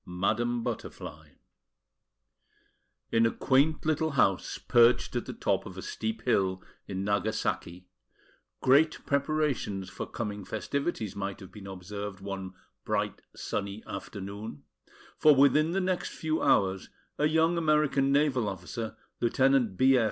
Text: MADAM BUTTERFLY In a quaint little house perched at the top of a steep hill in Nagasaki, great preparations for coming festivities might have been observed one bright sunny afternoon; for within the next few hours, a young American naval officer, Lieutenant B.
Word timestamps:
MADAM 0.03 0.63
BUTTERFLY 0.63 1.33
In 3.11 3.27
a 3.27 3.31
quaint 3.31 3.85
little 3.85 4.09
house 4.13 4.57
perched 4.57 5.15
at 5.15 5.27
the 5.27 5.33
top 5.33 5.67
of 5.67 5.77
a 5.77 5.83
steep 5.83 6.23
hill 6.23 6.63
in 6.87 7.03
Nagasaki, 7.03 7.87
great 8.61 9.05
preparations 9.05 9.91
for 9.91 10.07
coming 10.07 10.43
festivities 10.43 11.15
might 11.15 11.39
have 11.39 11.51
been 11.51 11.67
observed 11.67 12.19
one 12.19 12.55
bright 12.83 13.21
sunny 13.35 13.83
afternoon; 13.85 14.63
for 15.19 15.35
within 15.35 15.69
the 15.69 15.79
next 15.79 16.09
few 16.09 16.41
hours, 16.41 16.89
a 17.19 17.27
young 17.27 17.55
American 17.59 18.11
naval 18.11 18.49
officer, 18.49 18.97
Lieutenant 19.19 19.77
B. 19.77 19.99